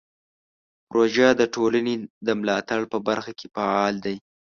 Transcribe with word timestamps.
پروژه 0.89 1.27
د 1.39 1.41
ټولنې 1.55 1.93
د 2.27 2.27
ملاتړ 2.39 2.81
په 2.91 2.97
برخه 3.07 3.31
کې 3.39 3.47
فعال 3.55 3.95
دی. 4.05 4.15